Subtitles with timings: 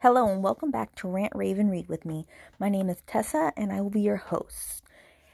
[0.00, 2.24] Hello and welcome back to Rant Rave and Read with me.
[2.60, 4.84] My name is Tessa and I will be your host.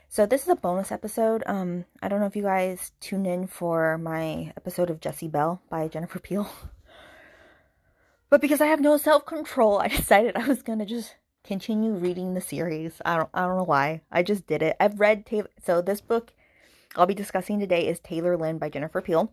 [0.09, 1.43] So this is a bonus episode.
[1.45, 5.61] Um I don't know if you guys tuned in for my episode of Jessie Belle
[5.69, 6.49] by Jennifer Peel.
[8.31, 12.33] But because I have no self-control, I decided I was going to just continue reading
[12.33, 13.03] the series.
[13.05, 14.01] I don't I don't know why.
[14.11, 14.77] I just did it.
[14.81, 16.33] I've read Taylor so this book
[16.97, 19.31] I'll be discussing today is Taylor Lynne by Jennifer Peel.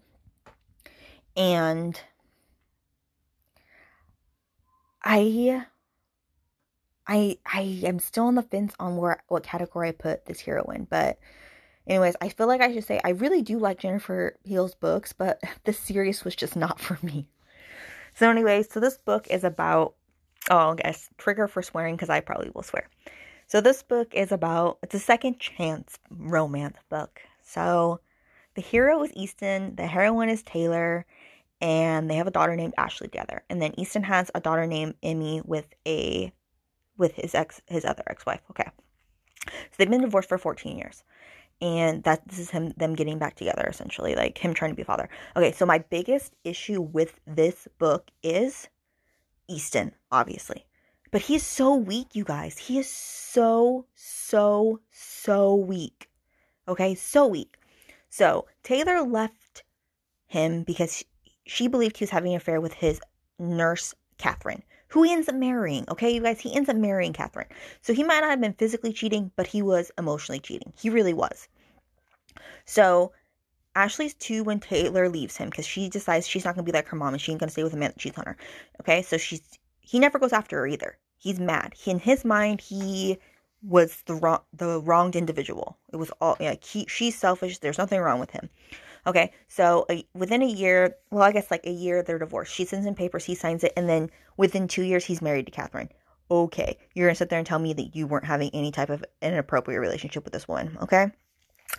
[1.38, 2.02] And
[5.04, 5.66] I
[7.08, 10.88] I I am still on the fence on where what category I put this heroine,
[10.90, 11.20] but
[11.88, 15.42] anyways, I feel like I should say I really do like Jennifer Peel's books, but
[15.64, 17.28] this series was just not for me.
[18.14, 19.96] So anyways, so this book is about
[20.50, 22.88] oh, I guess trigger for swearing because I probably will swear.
[23.48, 27.22] So this book is about it's a second chance romance book.
[27.44, 28.00] So
[28.56, 31.06] the hero is Easton, the heroine is Taylor,
[31.62, 33.44] and they have a daughter named Ashley together.
[33.50, 36.34] And then Easton has a daughter named Emmy with a
[36.98, 38.42] with his ex his other ex-wife.
[38.50, 38.70] Okay.
[39.48, 41.04] So they've been divorced for 14 years.
[41.62, 44.82] And that this is him them getting back together essentially, like him trying to be
[44.82, 45.10] a father.
[45.36, 48.68] Okay, so my biggest issue with this book is
[49.48, 50.66] Easton, obviously.
[51.12, 52.58] But he's so weak, you guys.
[52.58, 56.10] He is so, so, so weak.
[56.68, 57.58] Okay, so weak.
[58.10, 59.64] So Taylor left
[60.26, 61.04] him because
[61.46, 63.02] she believed he was having an affair with his
[63.40, 65.86] nurse, Catherine, who he ends up marrying.
[65.90, 67.48] Okay, you guys, he ends up marrying Catherine.
[67.82, 70.74] So he might not have been physically cheating, but he was emotionally cheating.
[70.80, 71.48] He really was.
[72.66, 73.12] So
[73.76, 76.98] Ashley's two when Taylor leaves him because she decides she's not gonna be like her
[76.98, 78.38] mom and she ain't gonna stay with a man that cheats on her.
[78.82, 79.42] Okay, so she's
[79.80, 80.98] he never goes after her either.
[81.18, 81.74] He's mad.
[81.76, 83.18] He, in his mind, he
[83.64, 85.78] was the wrong the wronged individual.
[85.94, 87.60] It was all like he she's selfish.
[87.60, 88.50] There's nothing wrong with him.
[89.08, 92.54] Okay, so a, within a year, well, I guess like a year, they're divorced.
[92.54, 95.52] She sends him papers, he signs it, and then within two years, he's married to
[95.52, 95.90] Catherine.
[96.30, 99.04] Okay, you're gonna sit there and tell me that you weren't having any type of
[99.22, 101.12] inappropriate relationship with this woman, okay?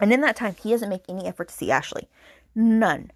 [0.01, 2.09] And in that time, he doesn't make any effort to see Ashley.
[2.55, 3.11] None.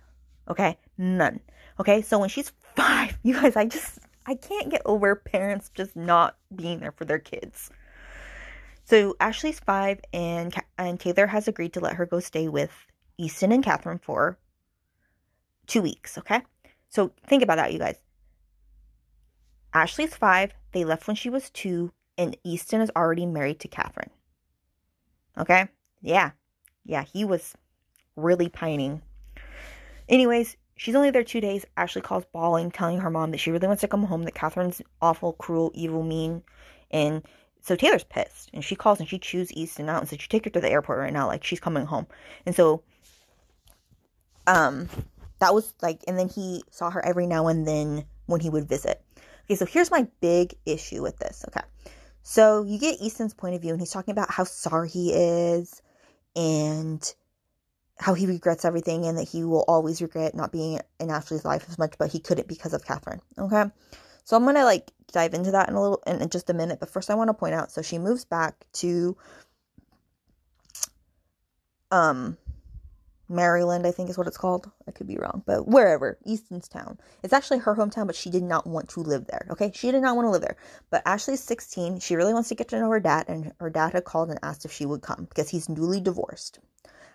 [0.48, 1.40] Okay, none.
[1.80, 5.96] Okay, so when she's five, you guys, I just, I can't get over parents just
[5.96, 7.70] not being there for their kids.
[8.84, 12.86] So Ashley's five, and and Taylor has agreed to let her go stay with
[13.18, 14.38] Easton and Catherine for
[15.66, 16.42] two weeks, okay?
[16.88, 17.96] So think about that, you guys.
[19.74, 24.10] Ashley's five, they left when she was two, and Easton is already married to Catherine.
[25.38, 25.68] Okay?
[26.00, 26.30] Yeah.
[26.84, 27.54] Yeah, he was
[28.16, 29.02] really pining.
[30.08, 31.66] Anyways, she's only there two days.
[31.76, 34.80] Ashley calls bawling, telling her mom that she really wants to come home, that Catherine's
[35.02, 36.42] awful, cruel, evil, mean,
[36.90, 37.22] and
[37.60, 40.44] so Taylor's pissed and she calls and she chews Easton out and says, You take
[40.44, 42.06] her to the airport right now, like she's coming home.
[42.46, 42.84] And so
[44.46, 44.88] um
[45.38, 48.68] that was like and then he saw her every now and then when he would
[48.68, 49.02] visit.
[49.44, 51.66] Okay so here's my big issue with this okay?
[52.22, 55.80] So you get easton's point of view and he's talking about how sorry he is
[56.34, 57.14] and
[57.98, 61.64] how he regrets everything and that he will always regret not being in ashley's life
[61.68, 63.64] as much but he couldn't because of catherine okay?
[64.24, 66.90] So i'm gonna like dive into that in a little in just a minute but
[66.90, 69.16] first i want to point out so she moves back to
[71.92, 72.36] um
[73.28, 74.70] Maryland, I think is what it's called.
[74.86, 76.98] I could be wrong, but wherever, Easton's town.
[77.22, 79.46] It's actually her hometown, but she did not want to live there.
[79.50, 80.56] Okay, she did not want to live there.
[80.90, 81.98] But Ashley's 16.
[82.00, 84.38] She really wants to get to know her dad, and her dad had called and
[84.42, 86.60] asked if she would come because he's newly divorced.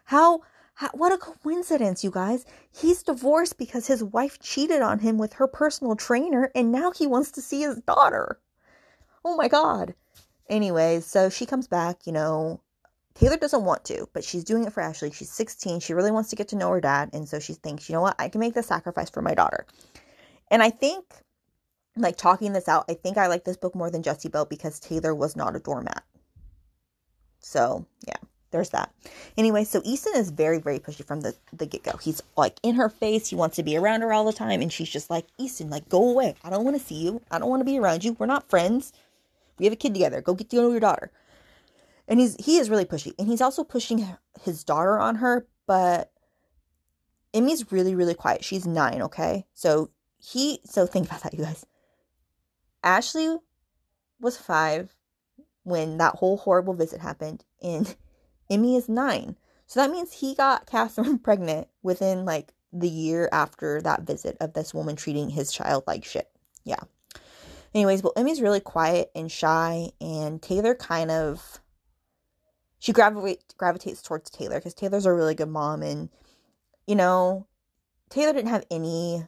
[0.05, 0.41] How?
[0.73, 2.45] how what a coincidence, you guys.
[2.71, 7.07] He's divorced because his wife cheated on him with her personal trainer, and now he
[7.07, 8.39] wants to see his daughter.
[9.23, 9.93] Oh my god.
[10.49, 12.59] Anyways, so she comes back, you know,
[13.13, 15.11] Taylor doesn't want to, but she's doing it for Ashley.
[15.11, 15.81] She's 16.
[15.81, 17.09] She really wants to get to know her dad.
[17.13, 18.15] And so she thinks, you know what?
[18.19, 19.65] I can make the sacrifice for my daughter.
[20.49, 21.05] And I think,
[21.95, 24.79] like, talking this out, I think I like this book more than Jessie Belle because
[24.79, 26.03] Taylor was not a doormat.
[27.39, 28.17] So, yeah,
[28.51, 28.93] there's that.
[29.37, 31.97] Anyway, so Easton is very, very pushy from the, the get go.
[31.97, 33.27] He's like in her face.
[33.27, 34.61] He wants to be around her all the time.
[34.61, 36.35] And she's just like, Easton, like, go away.
[36.43, 37.21] I don't want to see you.
[37.29, 38.15] I don't want to be around you.
[38.17, 38.93] We're not friends.
[39.57, 40.21] We have a kid together.
[40.21, 41.11] Go get to know your daughter
[42.11, 44.05] and he's he is really pushy and he's also pushing
[44.41, 46.11] his daughter on her but
[47.33, 48.43] emmy's really really quiet.
[48.43, 49.47] She's nine okay?
[49.53, 51.65] So he so think about that you guys.
[52.83, 53.37] Ashley
[54.19, 54.93] was five
[55.63, 57.95] when that whole horrible visit happened and
[58.49, 59.37] emmy is nine.
[59.65, 64.53] So that means he got catherine pregnant within like the year after that visit of
[64.53, 66.29] this woman treating his child like shit.
[66.65, 66.81] Yeah.
[67.73, 71.60] Anyways well emmy's really quiet and shy and taylor kind of
[72.81, 76.09] she gravitate, gravitates towards Taylor because Taylor's a really good mom and
[76.85, 77.47] you know
[78.09, 79.23] Taylor didn't have any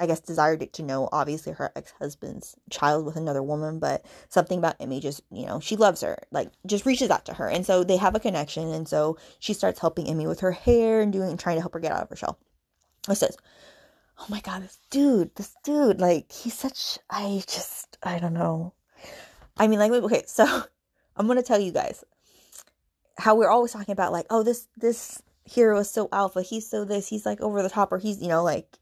[0.00, 4.04] I guess, desired it to know, obviously, her ex husband's child with another woman, but
[4.28, 7.48] something about Emmy just, you know, she loves her, like, just reaches out to her.
[7.48, 8.68] And so they have a connection.
[8.72, 11.80] And so she starts helping Emmy with her hair and doing, trying to help her
[11.80, 12.38] get out of her shell.
[13.10, 13.36] It says,
[14.20, 18.74] Oh my God, this dude, this dude, like, he's such, I just, I don't know.
[19.56, 20.44] I mean, like, okay, so
[21.16, 22.04] I'm to tell you guys
[23.18, 26.42] how we're always talking about, like, oh, this, this hero is so alpha.
[26.42, 28.78] He's so this, he's like over the top, or he's, you know, like,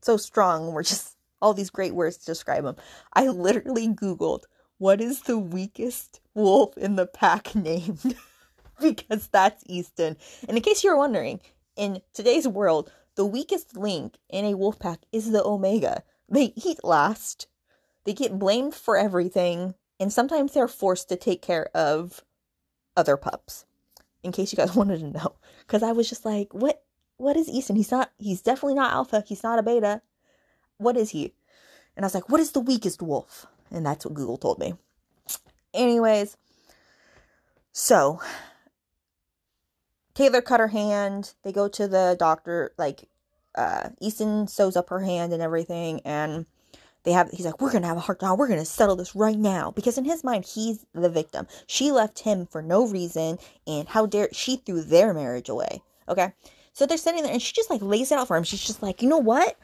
[0.00, 0.72] so strong.
[0.72, 2.76] We're just all these great words to describe him.
[3.12, 4.44] I literally Googled
[4.78, 8.16] what is the weakest wolf in the pack named
[8.80, 10.16] because that's Easton.
[10.48, 11.40] And in case you're wondering,
[11.76, 16.02] in today's world, the weakest link in a wolf pack is the Omega.
[16.28, 17.46] They eat last,
[18.04, 22.22] they get blamed for everything, and sometimes they're forced to take care of
[22.96, 23.64] other pups.
[24.24, 26.82] In case you guys wanted to know, because I was just like, what
[27.16, 27.76] what is Easton?
[27.76, 29.24] He's not, he's definitely not alpha.
[29.26, 30.02] He's not a beta.
[30.78, 31.32] What is he?
[31.96, 33.46] And I was like, what is the weakest wolf?
[33.70, 34.74] And that's what Google told me.
[35.72, 36.36] Anyways,
[37.72, 38.20] so
[40.14, 41.34] Taylor cut her hand.
[41.42, 43.08] They go to the doctor, like,
[43.54, 46.00] uh, Easton sews up her hand and everything.
[46.04, 46.46] And
[47.04, 48.34] they have, he's like, we're to have a heart now.
[48.34, 49.70] We're to settle this right now.
[49.70, 51.46] Because in his mind, he's the victim.
[51.66, 53.38] She left him for no reason.
[53.66, 55.82] And how dare she threw their marriage away.
[56.08, 56.32] Okay.
[56.72, 58.42] So they're sitting there and she just like lays it out for him.
[58.42, 59.56] She's just like, you know what?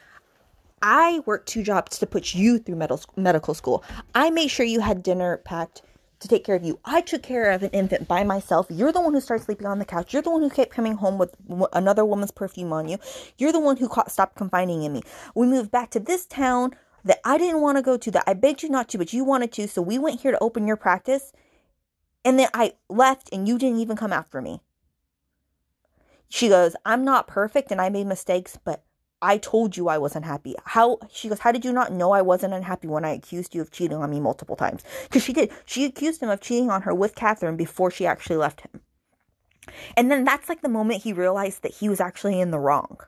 [0.83, 2.77] I worked two jobs to put you through
[3.17, 3.85] medical school.
[4.15, 5.83] I made sure you had dinner packed
[6.21, 6.79] to take care of you.
[6.85, 8.67] I took care of an infant by myself.
[8.69, 10.13] You're the one who started sleeping on the couch.
[10.13, 11.35] You're the one who kept coming home with
[11.73, 12.99] another woman's perfume on you.
[13.39, 15.03] You're the one who caught, stopped confiding in me.
[15.35, 18.35] We moved back to this town that I didn't want to go to, that I
[18.35, 19.69] begged you not to, but you wanted to.
[19.69, 21.33] So we went here to open your practice.
[22.25, 24.61] And then I left and you didn't even come after me.
[26.29, 28.85] She goes, I'm not perfect and I made mistakes, but
[29.23, 30.55] I told you I wasn't happy.
[30.65, 33.61] How she goes, How did you not know I wasn't unhappy when I accused you
[33.61, 34.83] of cheating on me multiple times?
[35.05, 35.51] Because she did.
[35.67, 38.81] She accused him of cheating on her with Catherine before she actually left him.
[39.97, 42.99] And then that's like the moment he realized that he was actually in the wrong.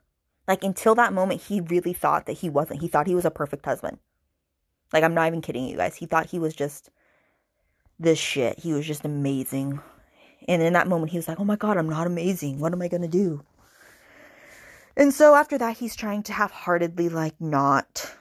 [0.49, 2.81] Like until that moment, he really thought that he wasn't.
[2.81, 3.99] He thought he was a perfect husband.
[4.93, 5.97] Like I'm not even kidding you guys.
[5.97, 6.91] He thought he was just
[7.99, 8.59] this shit.
[8.59, 9.81] He was just amazing.
[10.49, 12.59] And in that moment, he was like, oh my God, I'm not amazing.
[12.59, 13.45] What am I going to do?
[14.97, 18.13] And so after that, he's trying to half heartedly, like, not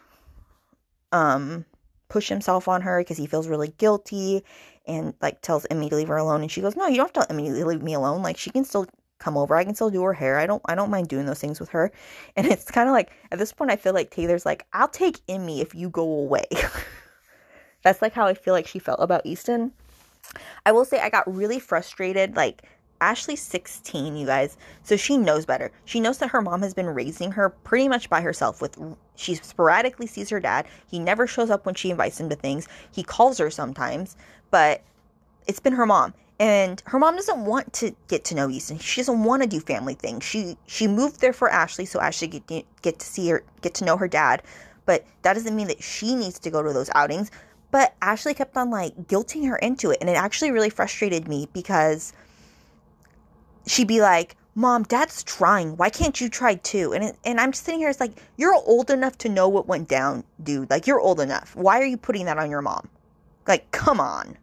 [1.12, 1.66] um,
[2.08, 4.44] push himself on her because he feels really guilty
[4.86, 6.42] and, like, tells Emmy to leave her alone.
[6.42, 8.22] And she goes, no, you don't have to Emmy leave me alone.
[8.22, 8.88] Like, she can still
[9.22, 9.56] come over.
[9.56, 10.38] I can still do her hair.
[10.40, 11.92] I don't I don't mind doing those things with her.
[12.36, 15.20] And it's kind of like at this point I feel like Taylor's like, "I'll take
[15.30, 16.46] Emmy if you go away."
[17.84, 19.72] That's like how I feel like she felt about Easton.
[20.66, 22.36] I will say I got really frustrated.
[22.36, 22.64] Like,
[23.02, 25.72] Ashley's 16, you guys, so she knows better.
[25.86, 28.62] She knows that her mom has been raising her pretty much by herself.
[28.62, 28.78] With
[29.16, 30.68] she sporadically sees her dad.
[30.88, 32.68] He never shows up when she invites him to things.
[32.92, 34.16] He calls her sometimes,
[34.52, 34.84] but
[35.48, 36.14] it's been her mom.
[36.42, 38.80] And her mom doesn't want to get to know Easton.
[38.80, 40.24] She doesn't want to do family things.
[40.24, 43.86] She she moved there for Ashley so Ashley get get to see her, get to
[43.86, 44.42] know her dad.
[44.88, 47.30] But that doesn't mean that she needs to go to those outings.
[47.70, 50.00] But Ashley kept on like guilting her into it.
[50.02, 52.12] And it actually really frustrated me because
[53.68, 55.78] she'd be like, Mom, dad's trying.
[55.78, 56.92] Why can't you try too?
[56.94, 59.68] And, it, and I'm just sitting here, it's like, you're old enough to know what
[59.68, 60.72] went down, dude.
[60.72, 61.56] Like, you're old enough.
[61.56, 62.90] Why are you putting that on your mom?
[63.48, 64.38] Like, come on.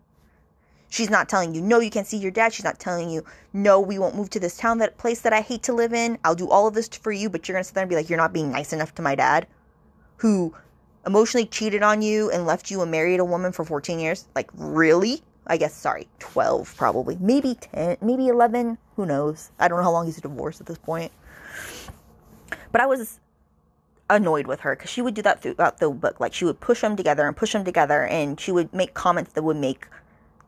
[0.91, 2.53] She's not telling you, no, you can't see your dad.
[2.53, 5.43] She's not telling you, no, we won't move to this town, that place that I
[5.43, 6.19] hate to live in.
[6.25, 7.97] I'll do all of this for you, but you're going to sit there and be
[7.97, 9.47] like, you're not being nice enough to my dad,
[10.17, 10.55] who
[11.07, 14.27] emotionally cheated on you and left you and married a woman for 14 years?
[14.35, 15.23] Like, really?
[15.47, 17.17] I guess, sorry, 12 probably.
[17.21, 18.79] Maybe 10, maybe 11.
[18.97, 19.51] Who knows?
[19.59, 21.13] I don't know how long he's divorced at this point.
[22.73, 23.21] But I was
[24.11, 26.21] annoyed with her because she would do that throughout the book.
[26.21, 29.33] Like, she would push them together and push them together, and she would make comments
[29.33, 29.87] that would make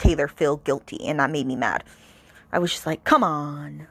[0.00, 1.84] Taylor feel guilty, and that made me mad.
[2.52, 3.86] I was just like, come on.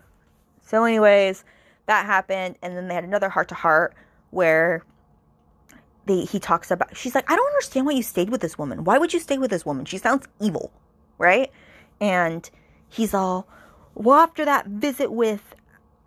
[0.61, 1.45] So, anyways,
[1.85, 3.95] that happened, and then they had another heart to heart
[4.31, 4.83] where
[6.05, 8.83] they he talks about she's like, I don't understand why you stayed with this woman.
[8.83, 9.85] Why would you stay with this woman?
[9.85, 10.71] She sounds evil,
[11.17, 11.51] right?
[12.01, 12.49] And
[12.89, 13.47] he's all,
[13.95, 15.55] well, after that visit with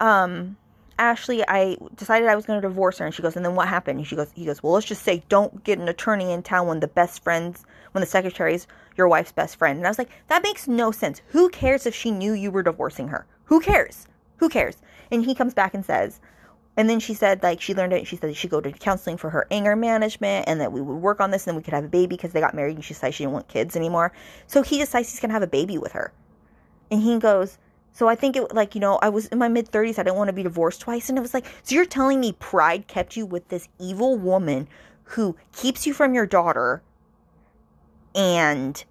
[0.00, 0.56] um
[0.98, 3.06] Ashley, I decided I was going to divorce her.
[3.06, 3.98] And she goes, and then what happened?
[3.98, 6.66] And she goes, he goes, well, let's just say don't get an attorney in town
[6.66, 9.78] when the best friends, when the secretary's your wife's best friend.
[9.78, 11.22] And I was like, that makes no sense.
[11.28, 13.26] Who cares if she knew you were divorcing her?
[13.44, 14.06] Who cares?
[14.36, 14.76] Who cares?
[15.10, 16.20] And he comes back and says,
[16.76, 18.06] and then she said, like, she learned it.
[18.06, 21.20] She said she'd go to counseling for her anger management and that we would work
[21.20, 22.94] on this and then we could have a baby because they got married and she
[22.94, 24.12] decided she didn't want kids anymore.
[24.46, 26.12] So he decides he's going to have a baby with her.
[26.90, 27.58] And he goes,
[27.92, 30.16] So I think it like, you know, I was in my mid 30s, I didn't
[30.16, 33.16] want to be divorced twice and it was like, so you're telling me pride kept
[33.16, 34.66] you with this evil woman
[35.04, 36.82] who keeps you from your daughter
[38.14, 38.84] and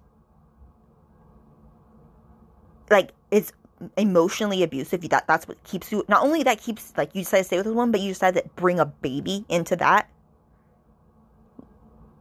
[2.90, 3.52] like it's
[3.96, 7.44] emotionally abusive that that's what keeps you not only that keeps like you decide to
[7.44, 10.08] stay with this one but you decide to bring a baby into that?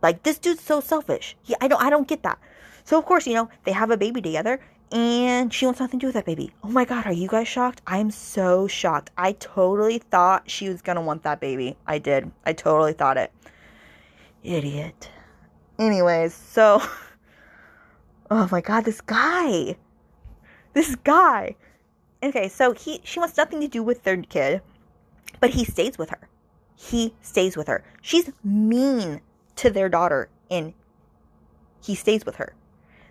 [0.01, 1.37] Like this dude's so selfish.
[1.43, 2.39] He, i don't i don't get that.
[2.83, 4.59] So of course you know they have a baby together
[4.91, 7.47] and she wants nothing to do with that baby oh my god are you guys
[7.47, 12.29] shocked i'm so shocked i totally thought she was gonna want that baby i did
[12.45, 13.31] i totally thought it
[14.43, 15.09] idiot
[15.79, 16.81] anyways so
[18.31, 19.75] oh my god this guy
[20.73, 21.55] this guy.
[22.23, 24.61] Okay, so he she wants nothing to do with their kid,
[25.39, 26.29] but he stays with her.
[26.75, 27.83] He stays with her.
[28.01, 29.21] She's mean
[29.57, 30.73] to their daughter and
[31.83, 32.53] he stays with her.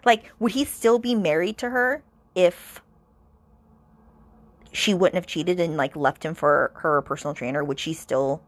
[0.04, 2.02] Like, would he still be married to her
[2.34, 2.82] if
[4.72, 7.64] she wouldn't have cheated and like left him for her personal trainer?
[7.64, 8.42] Would she still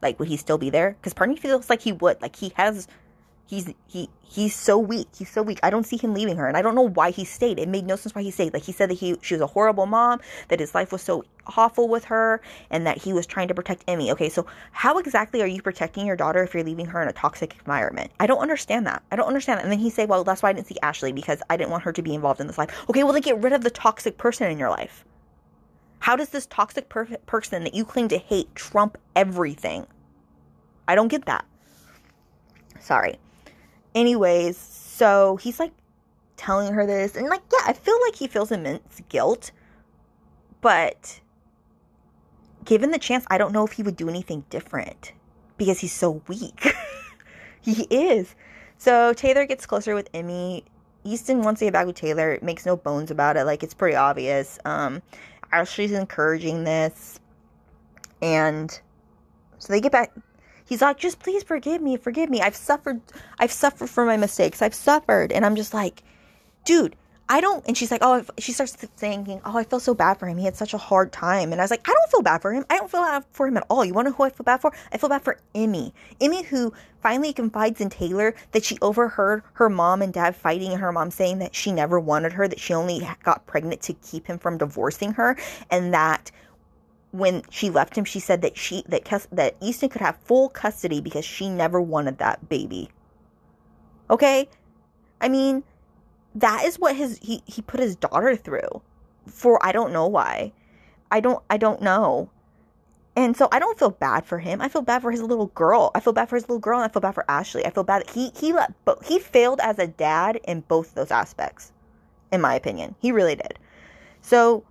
[0.00, 0.96] like would he still be there?
[1.00, 2.20] Because part of me feels like he would.
[2.20, 2.88] Like he has
[3.52, 5.08] he's he he's so weak.
[5.14, 5.60] He's so weak.
[5.62, 7.58] I don't see him leaving her, and I don't know why he stayed.
[7.58, 8.54] It made no sense why he stayed.
[8.54, 11.22] Like he said that he she was a horrible mom, that his life was so
[11.58, 12.40] awful with her,
[12.70, 14.10] and that he was trying to protect Emmy.
[14.10, 17.12] Okay, so how exactly are you protecting your daughter if you're leaving her in a
[17.12, 18.10] toxic environment?
[18.18, 19.02] I don't understand that.
[19.12, 19.64] I don't understand that.
[19.64, 21.82] And then he say, well, that's why I didn't see Ashley because I didn't want
[21.82, 22.70] her to be involved in this life.
[22.88, 25.04] Okay, well then get rid of the toxic person in your life.
[25.98, 29.86] How does this toxic per- person that you claim to hate trump everything?
[30.88, 31.44] I don't get that.
[32.80, 33.18] Sorry.
[33.94, 35.72] Anyways, so he's like
[36.36, 39.52] telling her this, and like, yeah, I feel like he feels immense guilt,
[40.60, 41.20] but
[42.64, 45.12] given the chance, I don't know if he would do anything different
[45.56, 46.74] because he's so weak.
[47.60, 48.34] he is.
[48.78, 50.64] So Taylor gets closer with Emmy.
[51.04, 53.44] Easton wants to get back with Taylor, makes no bones about it.
[53.44, 54.58] Like, it's pretty obvious.
[54.64, 55.02] Um,
[55.52, 57.20] Ashley's encouraging this.
[58.20, 58.70] And
[59.58, 60.12] so they get back
[60.72, 62.40] He's like, just please forgive me, forgive me.
[62.40, 63.02] I've suffered,
[63.38, 64.62] I've suffered for my mistakes.
[64.62, 65.30] I've suffered.
[65.30, 66.02] And I'm just like,
[66.64, 66.96] dude,
[67.28, 67.62] I don't.
[67.68, 70.38] And she's like, oh, she starts thinking, oh, I feel so bad for him.
[70.38, 71.52] He had such a hard time.
[71.52, 72.64] And I was like, I don't feel bad for him.
[72.70, 73.84] I don't feel bad for him at all.
[73.84, 74.72] You want to know who I feel bad for?
[74.90, 75.92] I feel bad for Emmy.
[76.22, 80.80] Emmy, who finally confides in Taylor that she overheard her mom and dad fighting, and
[80.80, 84.26] her mom saying that she never wanted her, that she only got pregnant to keep
[84.26, 85.36] him from divorcing her,
[85.70, 86.30] and that
[87.12, 91.00] when she left him, she said that she that that Easton could have full custody
[91.00, 92.90] because she never wanted that baby.
[94.10, 94.48] Okay,
[95.20, 95.62] I mean,
[96.34, 98.82] that is what his he he put his daughter through
[99.26, 100.52] for I don't know why.
[101.10, 102.30] I don't I don't know.
[103.14, 104.62] And so I don't feel bad for him.
[104.62, 105.90] I feel bad for his little girl.
[105.94, 107.66] I feel bad for his little girl and I feel bad for Ashley.
[107.66, 110.94] I feel bad that he he let but he failed as a dad in both
[110.94, 111.72] those aspects.
[112.30, 112.94] In my opinion.
[113.00, 113.58] He really did.
[114.22, 114.64] So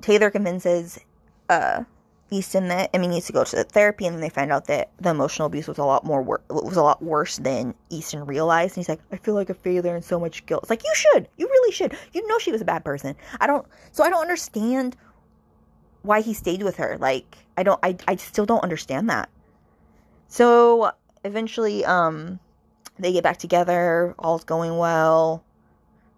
[0.00, 1.00] Taylor convinces
[1.48, 1.84] uh,
[2.30, 4.90] Easton that Emmy needs to go to the therapy, and then they find out that
[4.98, 8.76] the emotional abuse was a lot more wor- was a lot worse than Easton realized.
[8.76, 10.92] And he's like, "I feel like a failure and so much guilt." It's like you
[10.94, 11.96] should, you really should.
[12.12, 13.14] You know she was a bad person.
[13.40, 14.96] I don't, so I don't understand
[16.02, 16.96] why he stayed with her.
[16.98, 19.28] Like I don't, I I still don't understand that.
[20.28, 20.90] So
[21.24, 22.40] eventually, um,
[22.98, 24.14] they get back together.
[24.18, 25.44] All's going well.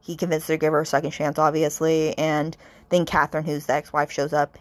[0.01, 2.57] He convinces her to give her a second chance, obviously, and
[2.89, 4.57] then Catherine, who's the ex-wife, shows up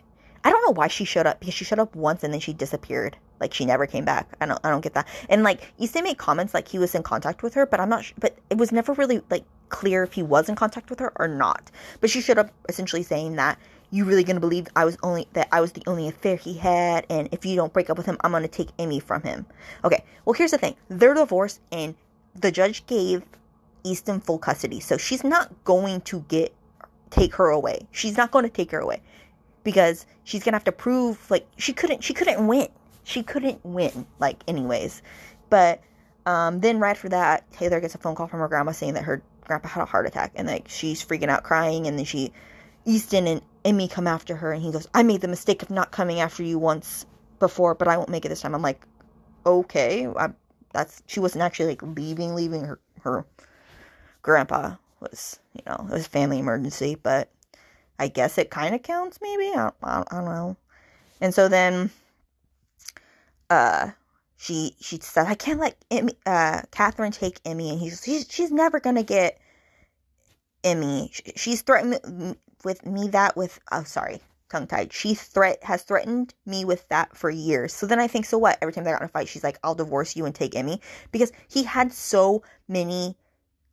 [0.48, 2.54] I don't know why she showed up because she showed up once and then she
[2.54, 3.18] disappeared.
[3.42, 4.30] Like she never came back.
[4.39, 5.06] I don't I don't get that.
[5.27, 8.06] And like Easton made comments like he was in contact with her, but I'm not
[8.06, 11.12] sh- but it was never really like clear if he was in contact with her
[11.18, 11.70] or not.
[12.00, 13.60] But she showed up essentially saying that
[13.92, 17.06] you really gonna believe I was only that I was the only affair he had,
[17.10, 19.46] and if you don't break up with him, I'm gonna take Emmy from him.
[19.84, 21.94] Okay, well here's the thing: they're divorced, and
[22.36, 23.22] the judge gave
[23.84, 26.54] Easton full custody, so she's not going to get
[27.10, 27.86] take her away.
[27.92, 29.01] She's not going to take her away
[29.67, 32.69] because she's gonna have to prove like she couldn't she couldn't win.
[33.03, 35.01] She couldn't win like anyways.
[35.50, 35.81] But
[36.25, 39.03] um, then right after that taylor gets a phone call from her grandma saying that
[39.03, 42.31] her grandpa had a heart attack and like she's freaking out crying and then she
[42.86, 45.91] easton and emmy come after her and he goes i made the mistake of not
[45.91, 47.05] coming after you once
[47.39, 48.55] before but i won't make it this time.
[48.55, 48.86] I'm like
[49.45, 50.29] okay I,
[50.74, 53.25] that's she wasn't actually like leaving leaving her her
[54.21, 57.29] grandpa was you know it was family emergency but
[58.00, 59.51] I guess it kind of counts, maybe.
[59.56, 60.58] I, I, I, don't know.
[61.20, 61.89] And so then,
[63.50, 63.92] uh,
[64.38, 68.51] she she said, "I can't let Emmy, uh, Catherine take Emmy," and he's she's she's
[68.51, 69.39] never gonna get
[70.63, 71.12] Emmy.
[71.36, 74.94] She's threatened with me that with oh sorry tongue tied.
[74.94, 77.74] She threat has threatened me with that for years.
[77.74, 78.58] So then I think, so what?
[78.62, 80.82] Every time they got in a fight, she's like, "I'll divorce you and take Emmy,"
[81.12, 83.16] because he had so many,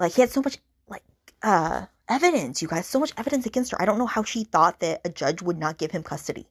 [0.00, 1.02] like he had so much like
[1.42, 3.80] uh evidence, you guys, so much evidence against her.
[3.80, 6.46] I don't know how she thought that a judge would not give him custody.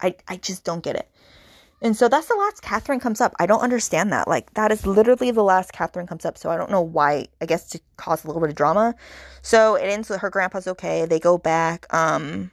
[0.00, 1.08] I I just don't get it.
[1.82, 3.34] And so that's the last Catherine comes up.
[3.40, 4.28] I don't understand that.
[4.28, 6.38] Like that is literally the last Catherine comes up.
[6.38, 7.26] So I don't know why.
[7.40, 8.94] I guess to cause a little bit of drama.
[9.42, 11.06] So it ends with her grandpa's okay.
[11.06, 12.52] They go back, um,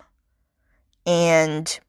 [1.05, 1.79] and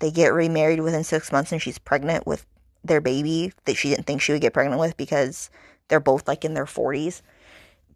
[0.00, 2.46] they get remarried within six months, and she's pregnant with
[2.84, 5.50] their baby that she didn't think she would get pregnant with because
[5.88, 7.22] they're both like in their forties.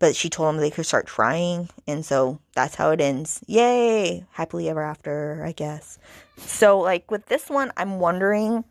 [0.01, 3.41] But she told them they could start trying, and so that's how it ends.
[3.47, 4.25] Yay!
[4.33, 5.99] Happily ever after, I guess.
[6.39, 8.65] So, like, with this one, I'm wondering,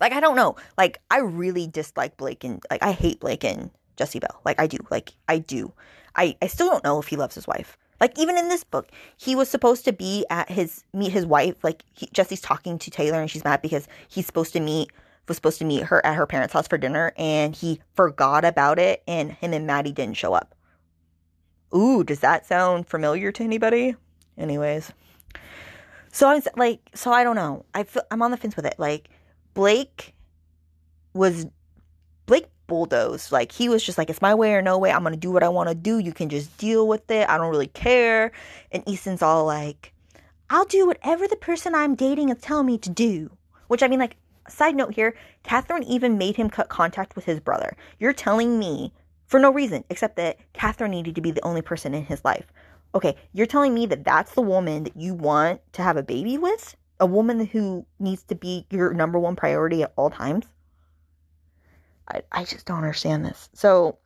[0.00, 0.56] like, I don't know.
[0.76, 4.40] Like, I really dislike Blake and, like, I hate Blake and Jessie Belle.
[4.44, 4.78] Like, I do.
[4.90, 5.72] Like, I do.
[6.16, 7.78] I, I still don't know if he loves his wife.
[8.00, 11.54] Like, even in this book, he was supposed to be at his, meet his wife.
[11.62, 14.90] Like, he, Jessie's talking to Taylor and she's mad because he's supposed to meet,
[15.28, 18.78] was supposed to meet her at her parents' house for dinner and he forgot about
[18.78, 20.54] it and him and Maddie didn't show up.
[21.74, 23.94] Ooh, does that sound familiar to anybody?
[24.36, 24.92] Anyways.
[26.10, 27.64] So I was like, so I don't know.
[27.74, 28.74] I feel, I'm on the fence with it.
[28.78, 29.08] Like
[29.54, 30.14] Blake
[31.14, 31.46] was
[32.26, 33.32] Blake bulldozed.
[33.32, 34.92] Like he was just like, it's my way or no way.
[34.92, 35.98] I'm gonna do what I want to do.
[35.98, 37.28] You can just deal with it.
[37.28, 38.32] I don't really care.
[38.70, 39.92] And Easton's all like,
[40.50, 43.30] I'll do whatever the person I'm dating is telling me to do.
[43.68, 44.16] Which I mean, like,
[44.48, 47.76] side note here, Catherine even made him cut contact with his brother.
[47.98, 48.92] You're telling me
[49.26, 52.52] for no reason except that Catherine needed to be the only person in his life.
[52.94, 56.36] Okay, you're telling me that that's the woman that you want to have a baby
[56.36, 56.76] with?
[57.00, 60.44] A woman who needs to be your number one priority at all times?
[62.08, 63.48] I, I just don't understand this.
[63.54, 63.98] So,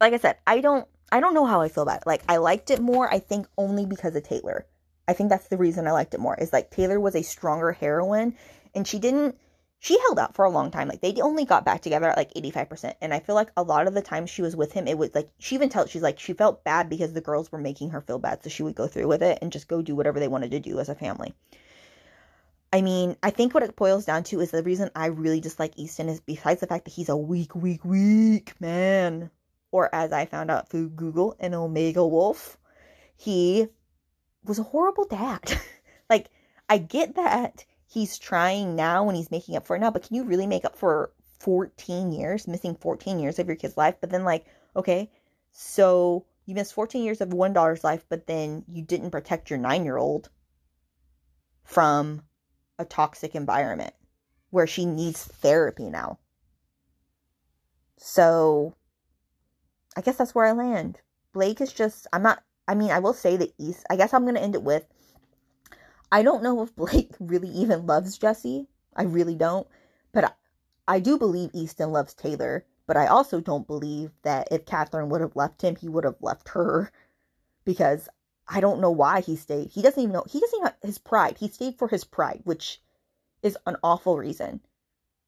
[0.00, 2.06] like I said, I don't I don't know how I feel about it.
[2.06, 4.66] Like I liked it more, I think only because of Taylor.
[5.08, 6.36] I think that's the reason I liked it more.
[6.36, 8.36] Is like Taylor was a stronger heroine
[8.76, 9.36] and she didn't
[9.78, 10.88] she held out for a long time.
[10.88, 12.94] Like they only got back together at like 85%.
[13.00, 15.14] And I feel like a lot of the time she was with him, it was
[15.14, 18.00] like she even tells she's like she felt bad because the girls were making her
[18.00, 18.42] feel bad.
[18.42, 20.60] So she would go through with it and just go do whatever they wanted to
[20.60, 21.34] do as a family.
[22.72, 25.74] I mean, I think what it boils down to is the reason I really dislike
[25.76, 29.30] Easton is besides the fact that he's a weak, weak, weak man,
[29.70, 32.58] or as I found out through Google, an Omega Wolf,
[33.16, 33.68] he
[34.44, 35.58] was a horrible dad.
[36.10, 36.28] like,
[36.68, 37.64] I get that
[37.96, 40.66] he's trying now and he's making up for it now, but can you really make
[40.66, 43.94] up for 14 years, missing 14 years of your kid's life?
[44.02, 44.44] But then, like,
[44.76, 45.10] okay,
[45.50, 49.58] so you missed 14 years of one daughter's life, but then you didn't protect your
[49.58, 50.28] nine year old
[51.64, 52.20] from
[52.78, 53.94] a toxic environment
[54.50, 56.18] where she needs therapy now.
[57.96, 58.76] So
[59.96, 60.98] I guess that's where I land.
[61.32, 64.24] Blake is just, I'm not, I mean, I will say the East, I guess I'm
[64.24, 64.84] going to end it with
[66.10, 68.68] I don't know if Blake really even loves Jessie.
[68.94, 69.66] I really don't.
[70.12, 70.30] But I,
[70.88, 72.64] I do believe Easton loves Taylor.
[72.86, 76.20] But I also don't believe that if Catherine would have left him, he would have
[76.20, 76.92] left her.
[77.64, 78.08] Because
[78.48, 79.70] I don't know why he stayed.
[79.70, 80.24] He doesn't even know.
[80.28, 81.36] He doesn't even have his pride.
[81.38, 82.80] He stayed for his pride, which
[83.42, 84.60] is an awful reason.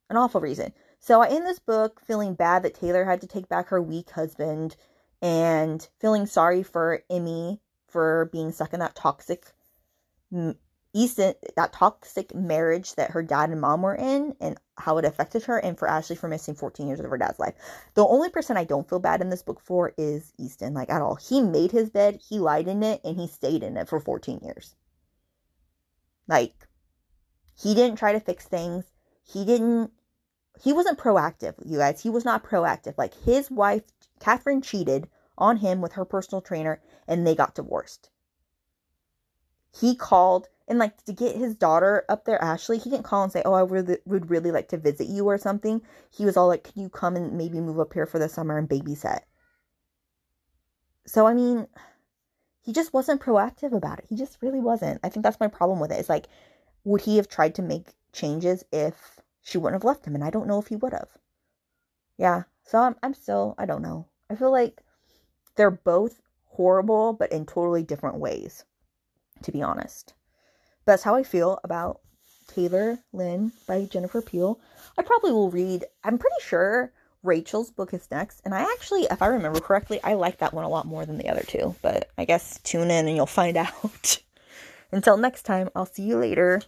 [0.08, 0.72] An awful reason.
[1.00, 4.10] So I end this book feeling bad that Taylor had to take back her weak
[4.10, 4.76] husband
[5.20, 9.52] and feeling sorry for Emmy for being stuck in that toxic
[10.98, 15.44] Easton, that toxic marriage that her dad and mom were in and how it affected
[15.44, 17.54] her, and for Ashley for missing 14 years of her dad's life.
[17.94, 21.00] The only person I don't feel bad in this book for is Easton, like at
[21.00, 21.14] all.
[21.14, 24.40] He made his bed, he lied in it, and he stayed in it for 14
[24.42, 24.74] years.
[26.26, 26.66] Like,
[27.56, 28.84] he didn't try to fix things.
[29.24, 29.92] He didn't,
[30.60, 32.02] he wasn't proactive, you guys.
[32.02, 32.98] He was not proactive.
[32.98, 33.82] Like, his wife,
[34.18, 38.10] Catherine, cheated on him with her personal trainer, and they got divorced.
[39.72, 43.32] He called and like to get his daughter up there, Ashley, he didn't call and
[43.32, 45.82] say, "Oh, I really, would really like to visit you" or something.
[46.10, 48.58] He was all like, "Can you come and maybe move up here for the summer
[48.58, 49.20] and babysit?"
[51.06, 51.66] So I mean,
[52.60, 54.06] he just wasn't proactive about it.
[54.10, 55.00] He just really wasn't.
[55.02, 55.98] I think that's my problem with it.
[55.98, 56.28] It's like,
[56.84, 60.14] would he have tried to make changes if she wouldn't have left him?
[60.14, 61.08] And I don't know if he would have.
[62.18, 62.42] Yeah.
[62.64, 64.06] So I'm, I'm still, I don't know.
[64.28, 64.82] I feel like
[65.56, 68.66] they're both horrible, but in totally different ways,
[69.42, 70.12] to be honest.
[70.88, 72.00] That's how I feel about
[72.46, 74.58] Taylor Lynne by Jennifer Peel.
[74.96, 78.40] I probably will read, I'm pretty sure Rachel's book is next.
[78.46, 81.18] And I actually, if I remember correctly, I like that one a lot more than
[81.18, 81.74] the other two.
[81.82, 84.22] But I guess tune in and you'll find out.
[84.90, 86.62] Until next time, I'll see you later.